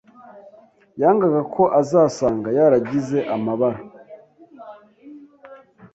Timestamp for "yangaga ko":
1.01-1.63